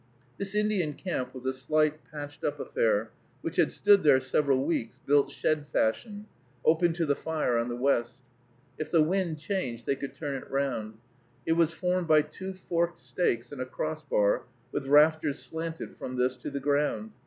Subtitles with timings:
[0.39, 3.11] This Indian camp was a slight, patched up affair,
[3.41, 6.25] which had stood there several weeks, built shed fashion,
[6.65, 8.15] open to the fire on the west.
[8.79, 10.95] If the wind changed, they could turn it round.
[11.45, 16.15] It was formed by two forked stakes and a cross bar, with rafters slanted from
[16.17, 17.11] this to the ground.